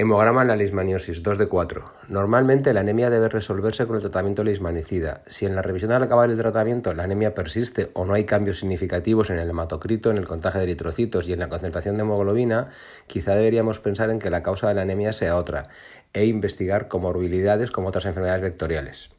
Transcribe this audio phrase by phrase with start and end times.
[0.00, 1.84] Hemograma en la leishmaniosis, 2 de 4.
[2.06, 5.22] Normalmente la anemia debe resolverse con el tratamiento leishmanicida.
[5.26, 8.60] Si en la revisión al acabar el tratamiento la anemia persiste o no hay cambios
[8.60, 12.70] significativos en el hematocrito, en el contagio de eritrocitos y en la concentración de hemoglobina,
[13.08, 15.66] quizá deberíamos pensar en que la causa de la anemia sea otra
[16.12, 19.17] e investigar comorbilidades como otras enfermedades vectoriales.